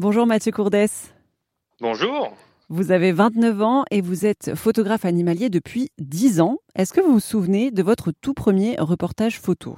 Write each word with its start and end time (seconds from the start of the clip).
Bonjour 0.00 0.26
Mathieu 0.26 0.50
Courdès. 0.50 1.12
Bonjour. 1.78 2.34
Vous 2.70 2.90
avez 2.90 3.12
29 3.12 3.60
ans 3.60 3.84
et 3.90 4.00
vous 4.00 4.24
êtes 4.24 4.54
photographe 4.54 5.04
animalier 5.04 5.50
depuis 5.50 5.90
10 5.98 6.40
ans. 6.40 6.56
Est-ce 6.74 6.94
que 6.94 7.02
vous 7.02 7.12
vous 7.12 7.20
souvenez 7.20 7.70
de 7.70 7.82
votre 7.82 8.10
tout 8.10 8.32
premier 8.32 8.76
reportage 8.78 9.38
photo? 9.38 9.76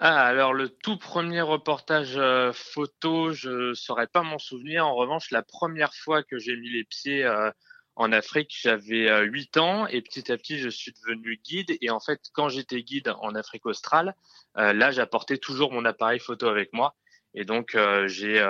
Ah, 0.00 0.26
alors 0.26 0.52
le 0.52 0.68
tout 0.68 0.98
premier 0.98 1.40
reportage 1.40 2.14
euh, 2.16 2.52
photo, 2.52 3.32
je 3.32 3.68
ne 3.68 3.74
saurais 3.74 4.08
pas 4.08 4.24
m'en 4.24 4.40
souvenir. 4.40 4.84
En 4.88 4.96
revanche, 4.96 5.30
la 5.30 5.44
première 5.44 5.94
fois 5.94 6.24
que 6.24 6.38
j'ai 6.38 6.56
mis 6.56 6.70
les 6.70 6.82
pieds 6.82 7.24
euh, 7.24 7.52
en 7.94 8.10
Afrique, 8.10 8.52
j'avais 8.60 9.24
8 9.24 9.56
euh, 9.56 9.60
ans 9.60 9.86
et 9.86 10.02
petit 10.02 10.32
à 10.32 10.36
petit, 10.36 10.58
je 10.58 10.68
suis 10.68 10.92
devenu 11.00 11.40
guide. 11.44 11.76
Et 11.80 11.90
en 11.90 12.00
fait, 12.00 12.18
quand 12.32 12.48
j'étais 12.48 12.82
guide 12.82 13.14
en 13.20 13.36
Afrique 13.36 13.66
australe, 13.66 14.16
là, 14.56 14.90
j'apportais 14.90 15.38
toujours 15.38 15.70
mon 15.70 15.84
appareil 15.84 16.18
photo 16.18 16.48
avec 16.48 16.72
moi. 16.72 16.96
Et 17.34 17.44
donc, 17.44 17.76
j'ai 18.06 18.40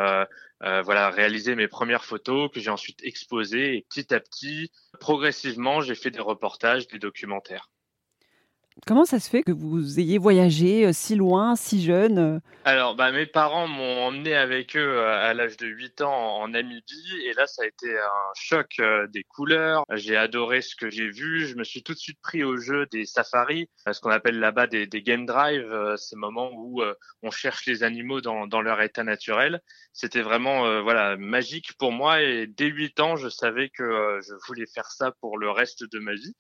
voilà 0.61 1.11
réalisé 1.11 1.55
mes 1.55 1.69
premières 1.69 2.05
photos 2.05 2.51
que 2.53 2.61
j'ai 2.61 2.71
ensuite 2.71 3.01
exposées. 3.03 3.77
Et 3.77 3.87
petit 3.89 4.15
à 4.15 4.21
petit, 4.21 4.71
progressivement, 5.01 5.81
j'ai 5.81 5.95
fait 5.95 6.11
des 6.11 6.21
reportages, 6.21 6.87
des 6.89 6.99
documentaires. 6.99 7.71
Comment 8.87 9.05
ça 9.05 9.21
se 9.21 9.31
fait 9.31 9.43
que 9.45 9.53
vous 9.53 10.01
ayez 10.01 10.19
voyagé 10.19 10.85
euh, 10.85 10.93
si 10.93 11.15
loin, 11.15 11.55
si 11.55 11.83
jeune 11.83 12.19
euh 12.19 12.39
Alors, 12.65 12.97
bah, 12.97 13.13
mes 13.13 13.25
parents 13.25 13.69
m'ont 13.69 14.03
emmené 14.03 14.35
avec 14.35 14.77
eux 14.77 14.81
euh, 14.81 15.25
à 15.25 15.33
l'âge 15.33 15.57
de 15.57 15.69
8 15.69 16.01
ans 16.03 16.13
en 16.13 16.49
Namibie 16.49 17.23
et 17.25 17.33
là, 17.35 17.47
ça 17.47 17.63
a 17.63 17.67
été 17.67 17.97
un 17.97 18.33
choc 18.35 18.83
des 19.13 19.23
couleurs. 19.23 19.85
J'ai 19.93 20.17
adoré 20.17 20.61
ce 20.61 20.75
que 20.75 20.91
j'ai 20.91 21.09
vu. 21.09 21.47
Je 21.47 21.55
me 21.55 21.63
suis 21.63 21.85
tout 21.85 21.95
de 21.95 21.99
suite 21.99 22.21
pris 22.21 22.43
au 22.43 22.57
jeu 22.57 22.87
des 22.87 23.07
safaris, 23.07 23.71
ce 23.91 24.01
qu'on 24.01 24.11
appelle 24.11 24.41
là-bas 24.41 24.67
des, 24.67 24.87
game 24.87 25.25
drive, 25.25 25.95
ces 25.97 26.17
moments 26.17 26.51
où 26.53 26.83
on 27.23 27.31
cherche 27.31 27.67
les 27.67 27.85
animaux 27.85 28.21
dans, 28.21 28.61
leur 28.61 28.81
état 28.83 29.05
naturel. 29.05 29.61
C'était 29.93 30.23
vraiment 30.23 30.83
voilà 30.83 31.17
magique 31.17 31.77
pour 31.79 31.93
moi 31.93 32.21
et 32.23 32.47
dès 32.47 32.67
8 32.67 33.01
ans, 33.01 33.17
je 33.17 33.29
savais 33.29 33.69
que 33.69 34.19
je 34.23 34.35
voulais 34.47 34.67
faire 34.67 34.91
ça 34.91 35.13
pour 35.21 35.39
le 35.39 35.51
reste 35.51 35.85
de 35.91 35.99
ma 35.99 36.15
vie. 36.15 36.35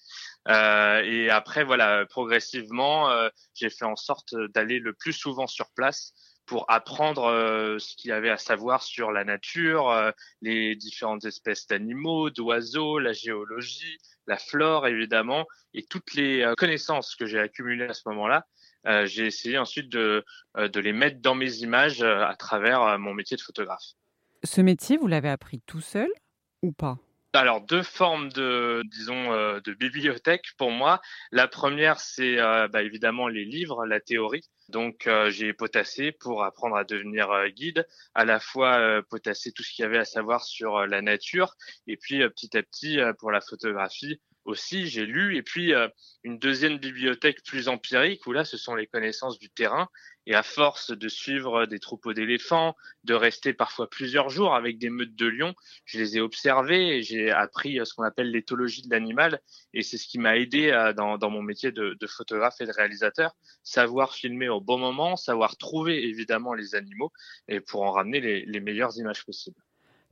et 1.08 1.30
après, 1.30 1.64
voilà, 1.64 2.04
progressivement, 2.24 3.10
euh, 3.10 3.28
j'ai 3.52 3.68
fait 3.68 3.84
en 3.84 3.96
sorte 3.96 4.34
d'aller 4.54 4.78
le 4.78 4.94
plus 4.94 5.12
souvent 5.12 5.46
sur 5.46 5.68
place 5.74 6.14
pour 6.46 6.64
apprendre 6.70 7.24
euh, 7.24 7.78
ce 7.78 7.94
qu'il 7.96 8.08
y 8.08 8.12
avait 8.12 8.30
à 8.30 8.38
savoir 8.38 8.82
sur 8.82 9.12
la 9.12 9.24
nature, 9.24 9.90
euh, 9.90 10.10
les 10.40 10.74
différentes 10.74 11.26
espèces 11.26 11.66
d'animaux, 11.66 12.30
d'oiseaux, 12.30 12.98
la 12.98 13.12
géologie, 13.12 13.98
la 14.26 14.38
flore 14.38 14.86
évidemment, 14.86 15.44
et 15.74 15.84
toutes 15.84 16.14
les 16.14 16.50
connaissances 16.56 17.14
que 17.14 17.26
j'ai 17.26 17.38
accumulées 17.38 17.88
à 17.88 17.92
ce 17.92 18.08
moment-là. 18.08 18.46
j'ai 19.04 19.26
essayé 19.26 19.58
ensuite 19.58 19.90
de, 19.90 20.24
de 20.56 20.80
les 20.80 20.94
mettre 20.94 21.20
dans 21.20 21.34
mes 21.34 21.56
images 21.56 22.02
à 22.02 22.34
travers 22.38 22.98
mon 22.98 23.12
métier 23.12 23.36
de 23.36 23.42
photographe. 23.42 23.92
Ce 24.44 24.62
métier, 24.62 24.96
vous 24.96 25.08
l'avez 25.08 25.28
appris 25.28 25.60
tout 25.66 25.82
seul 25.82 26.08
ou 26.62 26.72
pas? 26.72 27.03
Alors 27.40 27.60
deux 27.60 27.82
formes 27.82 28.30
de 28.32 28.82
disons 28.90 29.32
euh, 29.32 29.60
de 29.60 29.72
bibliothèque 29.74 30.46
pour 30.56 30.70
moi. 30.70 31.00
La 31.32 31.48
première 31.48 32.00
c'est 32.00 32.38
euh, 32.38 32.68
bah, 32.68 32.82
évidemment 32.82 33.28
les 33.28 33.44
livres, 33.44 33.86
la 33.86 34.00
théorie. 34.00 34.48
Donc 34.68 35.06
euh, 35.06 35.30
j'ai 35.30 35.52
potassé 35.52 36.12
pour 36.12 36.44
apprendre 36.44 36.76
à 36.76 36.84
devenir 36.84 37.28
guide, 37.50 37.86
à 38.14 38.24
la 38.24 38.40
fois 38.40 39.02
potasser 39.10 39.52
tout 39.52 39.62
ce 39.62 39.72
qu'il 39.72 39.82
y 39.82 39.86
avait 39.86 39.98
à 39.98 40.04
savoir 40.04 40.44
sur 40.44 40.86
la 40.86 41.02
nature 41.02 41.54
et 41.86 41.96
puis 41.96 42.18
petit 42.30 42.56
à 42.56 42.62
petit 42.62 42.98
pour 43.18 43.30
la 43.30 43.40
photographie 43.40 44.20
aussi, 44.44 44.86
j'ai 44.86 45.06
lu, 45.06 45.36
et 45.36 45.42
puis 45.42 45.72
euh, 45.72 45.88
une 46.22 46.38
deuxième 46.38 46.78
bibliothèque 46.78 47.42
plus 47.44 47.68
empirique, 47.68 48.26
où 48.26 48.32
là, 48.32 48.44
ce 48.44 48.56
sont 48.56 48.74
les 48.74 48.86
connaissances 48.86 49.38
du 49.38 49.48
terrain, 49.50 49.88
et 50.26 50.34
à 50.34 50.42
force 50.42 50.90
de 50.90 51.08
suivre 51.08 51.66
des 51.66 51.78
troupeaux 51.78 52.12
d'éléphants, 52.12 52.74
de 53.04 53.14
rester 53.14 53.52
parfois 53.52 53.88
plusieurs 53.88 54.30
jours 54.30 54.54
avec 54.54 54.78
des 54.78 54.90
meutes 54.90 55.14
de 55.16 55.26
lions, 55.26 55.54
je 55.84 55.98
les 55.98 56.16
ai 56.16 56.20
observés 56.20 56.96
et 56.96 57.02
j'ai 57.02 57.30
appris 57.30 57.78
euh, 57.78 57.84
ce 57.84 57.94
qu'on 57.94 58.04
appelle 58.04 58.30
l'éthologie 58.30 58.82
de 58.82 58.90
l'animal, 58.90 59.40
et 59.72 59.82
c'est 59.82 59.98
ce 59.98 60.06
qui 60.06 60.18
m'a 60.18 60.36
aidé 60.36 60.70
euh, 60.70 60.92
dans, 60.92 61.30
mon 61.30 61.42
métier 61.42 61.72
de, 61.72 61.96
de, 61.98 62.06
photographe 62.06 62.60
et 62.60 62.66
de 62.66 62.72
réalisateur, 62.72 63.34
savoir 63.62 64.14
filmer 64.14 64.48
au 64.48 64.60
bon 64.60 64.78
moment, 64.78 65.16
savoir 65.16 65.56
trouver 65.56 66.04
évidemment 66.04 66.54
les 66.54 66.74
animaux, 66.74 67.12
et 67.48 67.60
pour 67.60 67.82
en 67.82 67.92
ramener 67.92 68.20
les, 68.20 68.44
les 68.46 68.60
meilleures 68.60 68.96
images 68.98 69.24
possibles. 69.24 69.60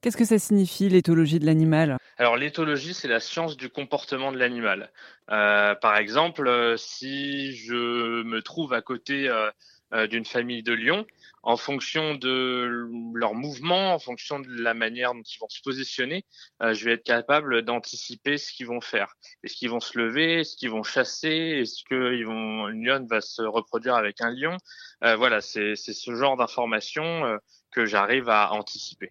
Qu'est-ce 0.03 0.17
que 0.17 0.25
ça 0.25 0.39
signifie 0.41 0.89
l'éthologie 0.89 1.39
de 1.39 1.47
l'animal? 1.47 1.97
Alors 2.23 2.37
l'éthologie, 2.37 2.95
c'est 2.95 3.09
la 3.09 3.19
science 3.19 3.57
du 3.57 3.69
comportement 3.69 4.31
de 4.31 4.39
l'animal. 4.39 4.93
Euh, 5.33 5.75
par 5.75 5.97
exemple, 5.97 6.47
euh, 6.47 6.77
si 6.77 7.53
je 7.57 8.23
me 8.23 8.41
trouve 8.43 8.75
à 8.75 8.81
côté 8.81 9.29
euh, 9.29 10.07
d'une 10.07 10.25
famille 10.25 10.63
de 10.63 10.73
lions, 10.73 11.05
en 11.43 11.57
fonction 11.57 12.15
de 12.15 12.89
leur 13.13 13.35
mouvement, 13.35 13.93
en 13.93 13.99
fonction 13.99 14.39
de 14.39 14.47
la 14.49 14.73
manière 14.73 15.15
dont 15.15 15.23
ils 15.23 15.39
vont 15.41 15.49
se 15.49 15.61
positionner, 15.63 16.25
je 16.61 16.85
vais 16.85 16.93
être 16.93 17.03
capable 17.03 17.63
d'anticiper 17.63 18.39
ce 18.39 18.53
qu'ils 18.53 18.69
vont 18.69 18.81
faire. 18.81 19.17
Est-ce 19.43 19.57
qu'ils 19.57 19.71
vont 19.71 19.81
se 19.81 19.99
lever? 19.99 20.43
Est-ce 20.43 20.57
qu'ils 20.57 20.71
vont 20.71 20.85
chasser? 20.85 21.59
Est-ce 21.61 21.83
vont, 22.25 22.69
une 22.69 22.87
lionne 22.87 23.09
va 23.09 23.21
se 23.21 23.43
reproduire 23.43 23.97
avec 23.97 24.21
un 24.21 24.31
lion? 24.31 24.57
Voilà, 25.01 25.41
c'est 25.41 25.75
ce 25.75 26.15
genre 26.15 26.37
d'informations 26.37 27.41
que 27.73 27.85
j'arrive 27.85 28.29
à 28.29 28.53
anticiper. 28.53 29.11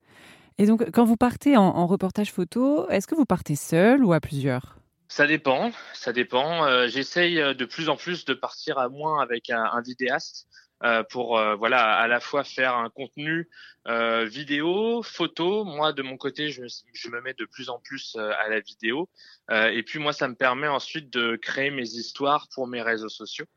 Et 0.62 0.68
donc, 0.68 0.92
quand 0.92 1.06
vous 1.06 1.18
partez 1.18 1.58
en, 1.58 1.88
reportage 1.88 2.32
photo, 2.32 2.88
est-ce 2.90 3.08
que 3.08 3.16
vous 3.16 3.26
partez 3.26 3.56
seul 3.56 4.06
ou 4.06 4.14
à 4.14 4.20
plusieurs? 4.20 4.78
Ça 5.08 5.26
dépend, 5.26 5.72
ça 5.96 6.14
dépend. 6.14 6.66
Euh, 6.66 6.88
j'essaye 6.88 7.42
euh, 7.42 7.56
de 7.56 7.66
plus 7.66 7.90
en 7.90 7.96
plus 7.96 8.26
de 8.26 8.36
partir 8.36 8.78
à 8.78 8.88
moins 8.88 9.24
avec 9.24 9.50
un, 9.50 9.82
vidéaste 9.82 10.48
euh, 10.84 11.02
pour 11.10 11.42
voilà 11.58 11.94
à 11.94 12.08
la 12.08 12.20
fois 12.20 12.44
faire 12.44 12.76
un 12.76 12.92
contenu 12.92 13.50
vidéo, 13.88 15.02
photo. 15.02 15.64
Moi 15.64 15.94
de 15.94 16.04
mon 16.04 16.16
côté, 16.16 16.52
je, 16.52 16.62
me 17.10 17.22
mets 17.22 17.34
de 17.34 17.46
plus 17.46 17.70
en 17.70 17.80
plus 17.80 18.16
à 18.16 18.48
la 18.48 18.60
vidéo. 18.60 19.10
et 19.50 19.82
puis 19.82 19.98
moi, 19.98 20.14
ça 20.14 20.28
me 20.28 20.36
permet 20.36 20.68
ensuite 20.68 21.12
de 21.12 21.38
créer 21.38 21.72
mes 21.72 21.90
histoires 21.90 22.48
pour 22.54 22.68
mes 22.68 22.84
réseaux 22.84 23.10
sociaux. 23.10 23.48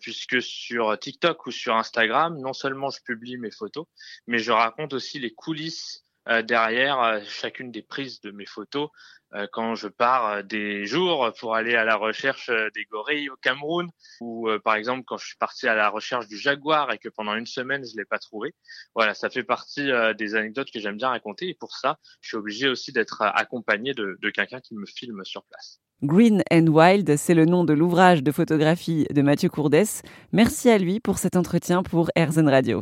puisque 0.00 0.42
sur 0.42 0.98
TikTok 0.98 1.46
ou 1.46 1.52
sur 1.52 1.76
Instagram, 1.76 2.40
non 2.40 2.54
seulement 2.54 2.90
je 2.90 3.00
publie 3.04 3.38
mes 3.38 3.52
photos, 3.52 3.86
mais 4.26 4.40
je 4.40 4.50
raconte 4.50 4.94
aussi 4.94 5.20
les 5.20 5.32
coulisses 5.32 6.04
derrière 6.26 7.00
euh, 7.00 7.20
chacune 7.26 7.70
des 7.70 7.82
prises 7.82 8.20
de 8.20 8.30
mes 8.30 8.46
photos 8.46 8.90
euh, 9.34 9.46
quand 9.52 9.74
je 9.74 9.88
pars 9.88 10.42
des 10.44 10.86
jours 10.86 11.32
pour 11.38 11.54
aller 11.54 11.76
à 11.76 11.84
la 11.84 11.96
recherche 11.96 12.50
des 12.74 12.84
gorilles 12.90 13.30
au 13.30 13.36
Cameroun 13.36 13.88
ou 14.20 14.48
par 14.64 14.74
exemple 14.74 15.04
quand 15.06 15.16
je 15.16 15.26
suis 15.26 15.36
parti 15.36 15.68
à 15.68 15.74
la 15.74 15.88
recherche 15.88 16.26
du 16.26 16.36
jaguar 16.36 16.92
et 16.92 16.98
que 16.98 17.08
pendant 17.08 17.34
une 17.34 17.46
semaine 17.46 17.84
je 17.84 17.96
l'ai 17.96 18.04
pas 18.04 18.18
trouvé. 18.18 18.54
Voilà, 18.94 19.14
ça 19.14 19.30
fait 19.30 19.44
partie 19.44 19.90
des 20.18 20.34
anecdotes 20.34 20.70
que 20.72 20.80
j'aime 20.80 20.96
bien 20.96 21.08
raconter 21.08 21.48
et 21.48 21.54
pour 21.54 21.72
ça, 21.76 21.98
je 22.20 22.28
suis 22.28 22.36
obligé 22.36 22.68
aussi 22.68 22.92
d'être 22.92 23.22
accompagné 23.22 23.94
de, 23.94 24.18
de 24.20 24.30
quelqu'un 24.30 24.60
qui 24.60 24.74
me 24.74 24.86
filme 24.86 25.24
sur 25.24 25.44
place. 25.44 25.80
Green 26.02 26.42
and 26.50 26.66
Wild, 26.68 27.16
c'est 27.16 27.34
le 27.34 27.44
nom 27.44 27.64
de 27.64 27.74
l'ouvrage 27.74 28.22
de 28.22 28.32
photographie 28.32 29.06
de 29.10 29.20
Mathieu 29.20 29.50
Courdès. 29.50 30.02
Merci 30.32 30.70
à 30.70 30.78
lui 30.78 30.98
pour 30.98 31.18
cet 31.18 31.36
entretien 31.36 31.82
pour 31.82 32.10
RZN 32.16 32.48
Radio. 32.48 32.80